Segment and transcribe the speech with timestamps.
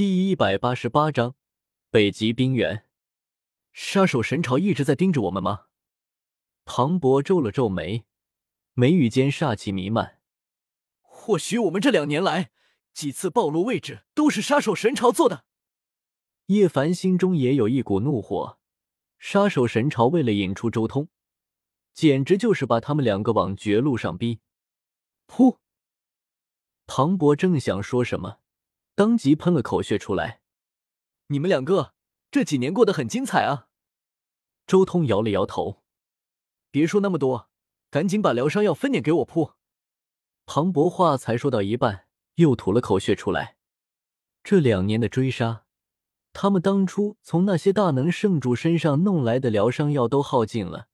[0.00, 1.34] 第一百八十八章
[1.90, 2.86] 北极冰原。
[3.70, 5.66] 杀手神朝一直在盯着我们吗？
[6.64, 8.06] 庞博皱了皱眉，
[8.72, 10.22] 眉宇间煞气弥漫。
[11.02, 12.50] 或许我们这两年来
[12.94, 15.44] 几次暴露位置，都是杀手神朝做的。
[16.46, 18.58] 叶凡心中也有一股怒火。
[19.18, 21.10] 杀手神朝为了引出周通，
[21.92, 24.40] 简直就是把他们两个往绝路上逼。
[25.26, 25.58] 噗！
[26.86, 28.39] 庞博正想说什么，
[29.00, 30.42] 当即喷了口血出来。
[31.28, 31.94] 你们两个
[32.30, 33.68] 这几年过得很精彩啊！
[34.66, 35.82] 周通摇了摇头，
[36.70, 37.48] 别说那么多，
[37.88, 39.52] 赶紧把疗伤药分点给我铺。
[40.44, 43.56] 庞博话才说到一半，又吐了口血出来。
[44.44, 45.64] 这两年的追杀，
[46.34, 50.88] 他们当初从那些大能圣主身上弄来的疗伤药都耗尽了，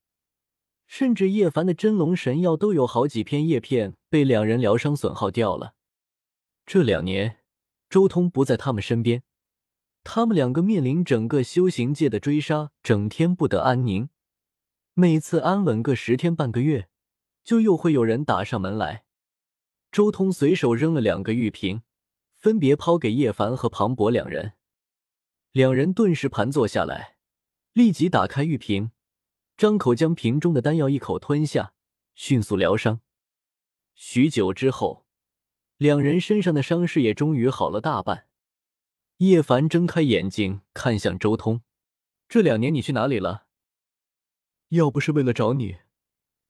[0.86, 5.74] 甚至叶凡的真龙神药都有好几片叶片被两人疗伤损耗掉了。
[6.64, 7.40] 这两年，
[7.88, 9.22] 周通不在他们身边，
[10.02, 14.08] 他们两个面临整个修行界的追杀，整天不得安宁。
[14.94, 16.88] 每次安稳个十天半个月，
[17.44, 19.04] 就又会有人打上门来。
[19.92, 21.82] 周通随手扔了两个玉瓶，
[22.36, 24.54] 分别抛给叶凡和庞博两人。
[25.52, 27.16] 两人顿时盘坐下来，
[27.72, 28.90] 立即打开玉瓶，
[29.56, 31.72] 张口将瓶中的丹药一口吞下，
[32.14, 33.00] 迅速疗伤。
[33.94, 35.05] 许久之后，
[35.76, 38.26] 两人身上的伤势也终于好了大半。
[39.18, 41.62] 叶凡睁开眼睛看向周通
[42.28, 43.46] ：“这两年你去哪里了？
[44.68, 45.78] 要不是为了找你，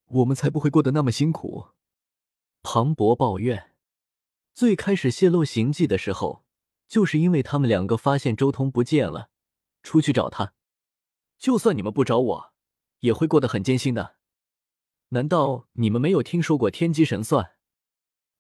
[0.06, 1.68] 我们才不会过得那么辛苦。”
[2.62, 3.72] 庞博抱怨
[4.54, 6.44] ：“最开始泄露行迹的时候，
[6.88, 9.30] 就是因为他们两个发现周通不见了，
[9.82, 10.54] 出去找他。
[11.38, 12.52] 就算你们不找我，
[13.00, 14.16] 也会过得很艰辛的。
[15.10, 17.55] 难道你们没有听说过天机神算？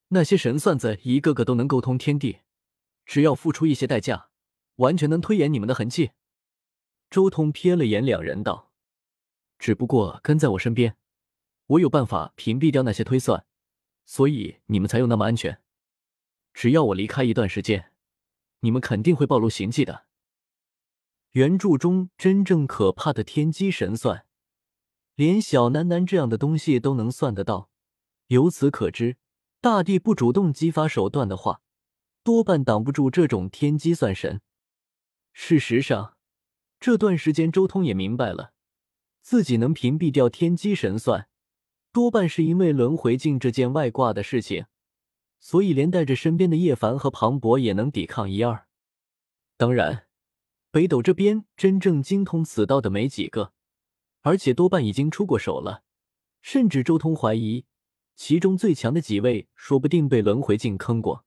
[0.08, 2.38] 那些神算子一个个都能沟通天地，
[3.04, 4.30] 只要付出一些代价，
[4.76, 6.12] 完全能推演你们的痕迹。”
[7.10, 8.72] 周通瞥了眼两人，道
[9.58, 10.96] ：“只不过跟在我身边，
[11.66, 13.44] 我有办法屏蔽掉那些推算。”
[14.08, 15.60] 所以你们才有那么安全。
[16.54, 17.90] 只要我离开一段时间，
[18.60, 20.06] 你们肯定会暴露行迹的。
[21.32, 24.24] 原著中真正可怕的天机神算，
[25.16, 27.68] 连小楠楠这样的东西都能算得到。
[28.28, 29.16] 由此可知，
[29.66, 31.60] 大帝不主动激发手段的话，
[32.22, 34.40] 多半挡不住这种天机算神。
[35.32, 36.16] 事实上，
[36.78, 38.52] 这段时间周通也明白了，
[39.22, 41.28] 自己能屏蔽掉天机神算。
[41.90, 44.66] 多半是因为轮回镜这件外挂的事情，
[45.40, 48.68] 所以连带着身边的叶凡和庞博也能抵抗一二。
[49.56, 50.06] 当然，
[50.70, 53.52] 北斗这边真正精通此道的没几个，
[54.20, 55.82] 而且多半已经出过手了。
[56.40, 57.66] 甚至周通怀疑，
[58.16, 61.24] 其中最强的几位说不定被轮回镜坑过。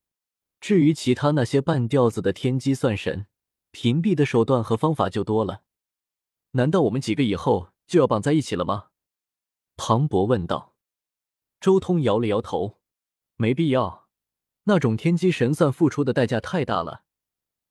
[0.59, 3.27] 至于其他那些半吊子的天机算神，
[3.71, 5.61] 屏蔽的手段和方法就多了。
[6.51, 8.87] 难道我们几个以后就要绑在一起了吗？
[9.77, 10.73] 庞博问道
[11.61, 12.79] ：“周通摇了摇头，
[13.37, 14.07] 没必要。
[14.63, 17.03] 那种天机神算付出的代价太大了，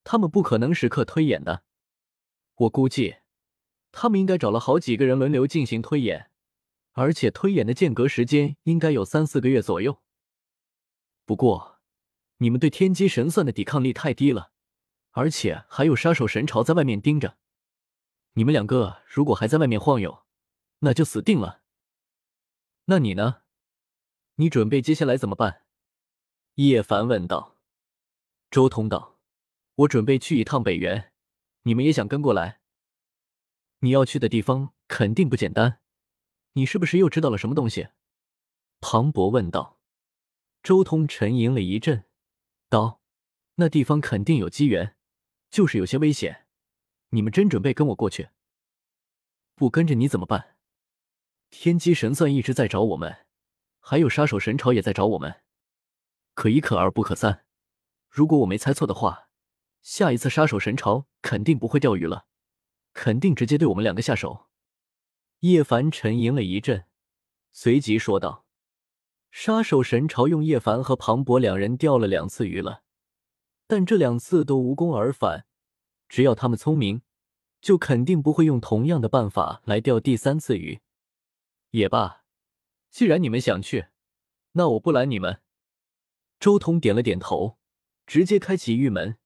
[0.05, 1.65] 他们不可能时刻推演的。
[2.55, 3.17] 我估计，
[3.93, 6.28] 他们应该找了好几个人轮流进行推演，
[6.99, 10.03] 而且推演的间隔时间应该有三四个月左右。
[11.25, 11.79] 不过，
[12.39, 14.51] 你们对天机神算的抵抗力太低了，
[15.13, 17.39] 而且还有杀手神朝在外面盯着。
[18.33, 20.25] 你们两个如果还在外面晃悠，
[20.81, 21.63] 那就死定了。”
[22.87, 23.43] 那你呢？
[24.35, 25.67] 你准备接下来怎么办？
[26.55, 27.59] 叶凡问道。
[28.51, 29.21] 周通道
[29.77, 31.13] ：“我准备去一趟北原，
[31.63, 32.61] 你们也想跟过来？
[33.79, 35.81] 你要去的地方肯定不简单，
[36.59, 37.89] 你是不是又知道了什么东西？”
[38.83, 39.79] 庞博问道。
[40.61, 42.05] 周通沉吟了一阵，
[42.69, 43.01] 道
[43.55, 44.97] ：“那地方肯定有机缘，
[45.51, 46.47] 就是有些危险。
[47.11, 48.31] 你们真准备跟我过去？
[49.55, 50.57] 不跟着你怎么办？”
[51.49, 53.25] 天机神算一直在找我们，
[53.79, 55.43] 还有杀手神朝也在找我们，
[56.35, 57.47] 可一可二不可三。
[58.11, 59.31] 如果我没猜错的话，
[59.81, 62.27] 下一次杀手神朝肯定不会钓鱼了，
[62.93, 64.48] 肯定直接对我们两个下手。
[65.41, 66.87] 叶凡沉吟了一阵，
[67.53, 68.45] 随即说道
[69.31, 72.83] ：“杀手神朝用叶凡和庞博两人钓了两次鱼了，
[73.69, 75.47] 但这两次都无功而返。
[76.09, 77.03] 只要他们聪明，
[77.61, 80.81] 就肯定不会用同样的办法来钓第三次鱼。”
[81.71, 82.25] 也罢，
[82.91, 83.89] 既然你们想去，
[84.53, 85.41] 那我不拦你们。
[86.41, 87.59] 周通点了点头，
[88.07, 89.19] 直接开启玉门，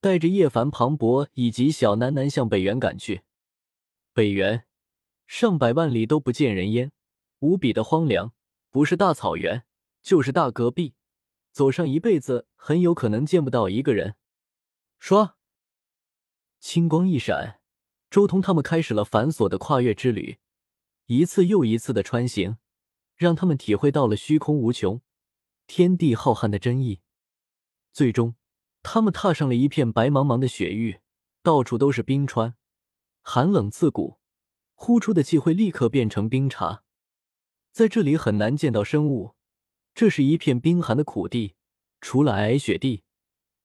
[0.00, 3.22] 带着叶凡、庞博以及小楠楠向北原赶去。
[4.12, 4.66] 北原
[5.28, 6.90] 上百万里都不见人烟，
[7.40, 8.32] 无比的荒凉，
[8.70, 9.62] 不是大草原，
[10.00, 10.94] 就是大戈壁，
[11.52, 14.16] 走上一辈子很有可能见不到一个人。
[14.98, 15.36] 说，
[16.60, 17.60] 青光一闪，
[18.08, 20.38] 周通他们开始了繁琐的跨越之旅，
[21.04, 22.56] 一次又一次的穿行，
[23.14, 25.02] 让他们体会到了虚空无穷、
[25.66, 27.02] 天地浩瀚的真意。
[27.92, 28.34] 最终，
[28.82, 31.00] 他们踏上了一片白茫茫的雪域，
[31.42, 32.56] 到处都是冰川，
[33.20, 34.17] 寒冷刺骨，
[34.80, 36.82] 呼出的气会立刻变成冰碴。
[37.72, 39.34] 在这里很难见到生物，
[39.92, 41.56] 这是一片冰寒的苦地，
[42.00, 43.02] 除了皑雪地，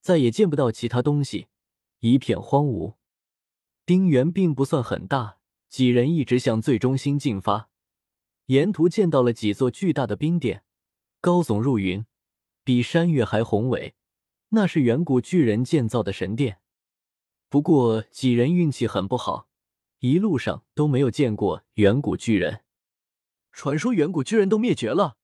[0.00, 1.46] 再也见不到其他东西，
[2.00, 2.96] 一片荒芜。
[3.84, 5.38] 冰原并不算很大，
[5.68, 7.70] 几人一直向最中心进发，
[8.46, 10.64] 沿途见到了几座巨大的冰殿，
[11.20, 12.04] 高耸入云，
[12.64, 13.94] 比山岳还宏伟。
[14.48, 16.58] 那是远古巨人建造的神殿。
[17.48, 19.48] 不过几人运气很不好，
[20.00, 22.64] 一路上都没有见过远古巨人。
[23.52, 25.16] 传说远古巨人都灭绝了，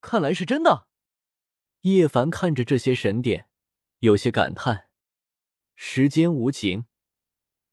[0.00, 0.88] 看来是真的。
[1.82, 3.48] 叶凡看着这些神殿，
[4.00, 4.88] 有些感叹：
[5.74, 6.86] 时间无情，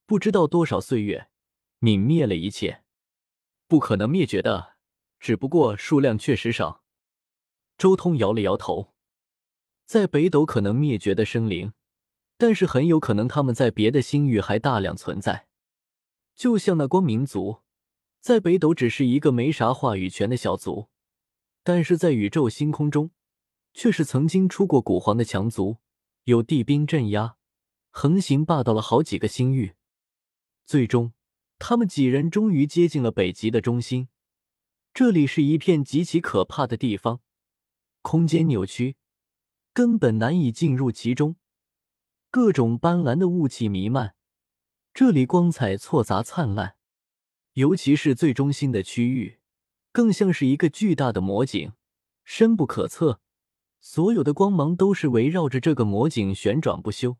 [0.06, 1.28] 不知道多少岁月
[1.80, 2.84] 泯灭了一切，
[3.68, 4.76] 不可能灭绝的，
[5.20, 6.84] 只不过数量确实少。
[7.76, 8.94] 周通摇了摇头，
[9.84, 11.74] 在北斗可能灭绝的生灵，
[12.38, 15.45] 但是很有可能他们在别的星域还大量存在，
[16.36, 17.62] 就像那光明族。
[18.20, 20.88] 在北斗只是一个没啥话语权的小族，
[21.62, 23.12] 但是在宇宙星空中，
[23.72, 25.78] 却是曾经出过古皇的强族，
[26.24, 27.36] 有地兵镇压，
[27.90, 29.74] 横行霸道了好几个星域。
[30.64, 31.12] 最终，
[31.60, 34.08] 他们几人终于接近了北极的中心。
[34.92, 37.20] 这里是一片极其可怕的地方，
[38.02, 38.96] 空间扭曲，
[39.72, 41.36] 根本难以进入其中。
[42.32, 44.15] 各种斑斓的雾气弥漫，
[44.98, 46.76] 这里光彩错杂灿烂。
[47.52, 49.40] 尤其是最中心的区域，
[49.92, 51.74] 更像是一个巨大的魔井，
[52.24, 53.20] 深不可测。
[53.78, 57.18] 所有的光芒都是围绕着这个魔井旋转不休。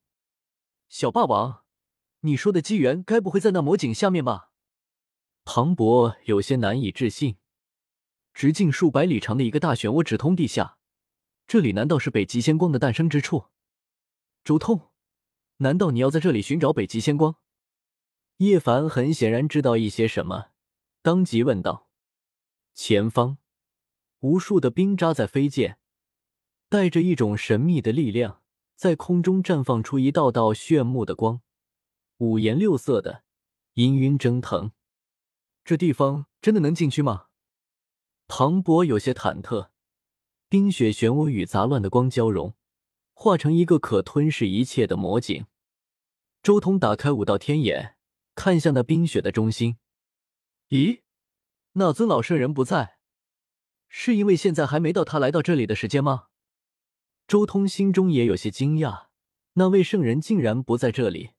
[0.88, 1.64] 小霸王，
[2.20, 4.52] 你说的机缘该不会在那魔井下面吧？
[5.44, 7.37] 庞博有些难以置信。
[8.32, 10.79] 直径数百里长的一个大漩涡直通地下，
[11.46, 13.49] 这里难道是北极仙光的诞生之处？
[14.43, 14.88] 周通，
[15.58, 17.37] 难道你要在这里寻找北极仙光？
[18.38, 20.50] 叶凡很显然知道一些什么，
[21.00, 21.88] 当即问道
[22.74, 23.38] ：“前方，
[24.20, 25.78] 无数的冰渣在飞溅，
[26.68, 28.42] 带着一种神秘的力量，
[28.74, 31.40] 在空中绽放出一道道炫目的光，
[32.18, 33.24] 五颜六色的，
[33.74, 34.72] 氤氲蒸腾。
[35.64, 37.28] 这地方真的能进去吗？”
[38.28, 39.70] 唐博有些忐忑。
[40.48, 42.54] 冰雪漩涡与杂乱的光交融，
[43.14, 45.46] 化成一个可吞噬一切的魔井。
[46.40, 47.95] 周通打开五道天眼。
[48.36, 49.78] 看向那冰雪的中心，
[50.68, 51.00] 咦，
[51.72, 52.98] 那尊老圣人不在，
[53.88, 56.26] 是因为现在还没到他来到这里的时间吗？
[57.26, 59.06] 周通心中也有些惊讶，
[59.54, 61.30] 那位圣人竟然不在这里。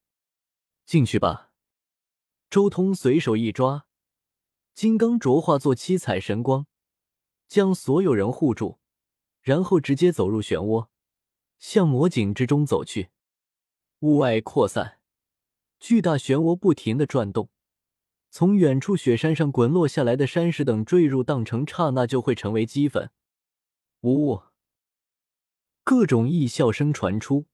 [0.84, 1.52] 进去吧。
[2.50, 3.86] 周通随手一抓，
[4.74, 6.66] 金刚镯化作七彩神光，
[7.46, 8.78] 将所有人护住，
[9.40, 10.88] 然后直接走入漩涡，
[11.58, 13.10] 向魔井之中走去。
[14.00, 14.97] 雾霭扩散。
[15.80, 17.50] 巨大漩涡不停的转动，
[18.30, 23.10] 从远处雪山上滚落下来的山石等坠入荡城，刹那就会成为齑粉。
[24.00, 24.42] 呜呜，
[25.84, 27.46] 各种异笑声传出，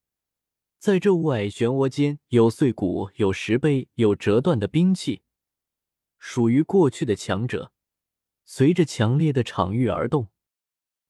[0.78, 5.22] 在这雾霭漩涡间，有碎骨，有石碑，有折断的兵器，
[6.18, 7.72] 属于过去的强者，
[8.44, 10.28] 随着强烈的场域而动。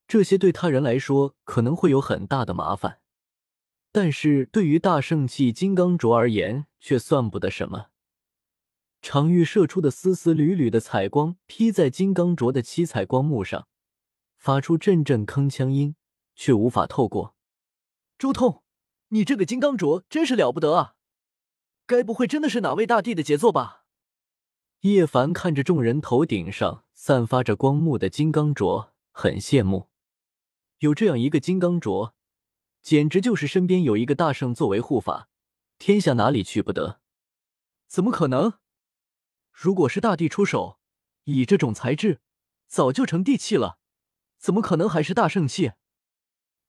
[0.07, 2.99] 这些对他人来说可能会有很大的麻烦。
[3.95, 7.91] 但是对于大圣器金刚镯而言，却算不得什么。
[9.01, 13.69] 常玉射出的丝丝缕缕的彩光，披在金刚镯的七彩光幕上，
[14.35, 15.95] 发出阵阵铿锵音，
[16.35, 17.37] 却无法透过。
[18.17, 18.63] 周通，
[19.07, 20.95] 你这个金刚镯真是了不得啊！
[21.87, 23.85] 该不会真的是哪位大帝的杰作吧？
[24.81, 29.87] 叶凡看着众人头顶上散发着光幕的金刚镯，很羡慕，
[30.79, 32.14] 有这样一个金刚镯。
[32.85, 35.27] 简直就是身边有一个大圣作为护法，
[35.79, 37.01] 天下哪里去不得？
[37.87, 38.59] 怎么可能？
[39.51, 40.77] 如果是大帝出手，
[41.23, 42.21] 以这种材质，
[42.67, 43.79] 早就成地器了，
[44.37, 45.71] 怎么可能还是大圣器？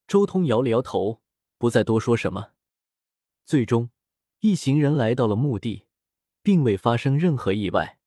[0.06, 1.20] 周通摇了摇头，
[1.58, 2.52] 不再多说什么。
[3.44, 3.90] 最终，
[4.40, 5.84] 一行人来到了墓地，
[6.40, 7.98] 并未发生任何意外。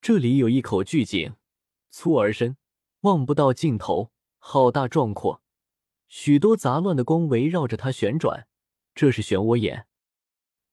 [0.00, 1.36] 这里有一口巨井，
[1.90, 2.56] 粗而深，
[3.02, 5.44] 望不到尽头，好大壮阔。
[6.10, 8.48] 许多杂乱的光围绕着它旋转，
[8.96, 9.86] 这是漩涡眼。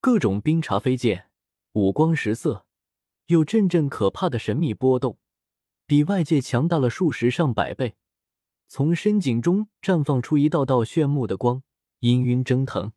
[0.01, 1.29] 各种冰茶飞溅，
[1.73, 2.65] 五光十色，
[3.27, 5.19] 有阵阵可怕的神秘波动，
[5.85, 7.95] 比外界强大了数十上百倍。
[8.67, 11.61] 从深井中绽放出一道道炫目的光，
[11.99, 12.91] 氤氲蒸腾。